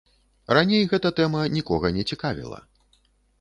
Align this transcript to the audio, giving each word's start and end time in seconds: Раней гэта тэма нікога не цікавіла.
Раней 0.57 0.87
гэта 0.93 1.11
тэма 1.19 1.43
нікога 1.59 1.93
не 1.99 2.07
цікавіла. 2.15 2.59